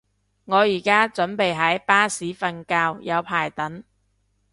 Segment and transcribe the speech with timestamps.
[0.45, 3.83] 我而家準備喺巴士瞓覺，有排等